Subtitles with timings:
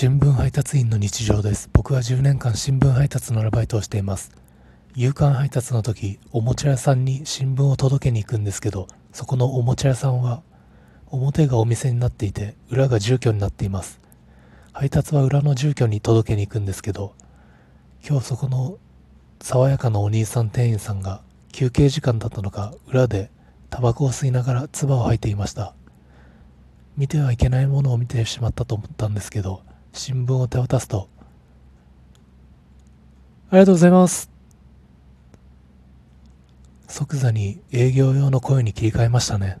[0.00, 1.68] 新聞配達員の日常です。
[1.72, 4.30] 僕は10年間新聞配達のアルバイトをしています。
[4.94, 10.44] 夕刊配達の時、おもちゃ屋さんに新聞を届けに行くんですけど、そこのおもちゃ屋さんは、
[11.08, 14.00] 表がお店になっていて、裏が住居になっています。
[14.72, 17.16] 配達は裏の住居に届けに行くんですけど、
[18.08, 18.78] 今日そこの
[19.42, 23.32] 爽やかなお兄さん店員さんが休憩時間だったのか裏で
[23.68, 25.74] タバコを吸いながら唾を吐いていました
[26.96, 29.62] 見てはいけないものを見てしまったと思ったんですけど
[29.92, 31.08] 新聞を手渡すと。
[33.50, 34.30] ありがとうございます。
[36.88, 39.58] 即座に営業用の声に切り替えましたね。